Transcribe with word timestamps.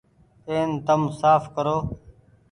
اين 0.49 0.69
تم 0.87 1.01
ساڦ 1.19 1.41
ڪرو۔ 1.55 1.77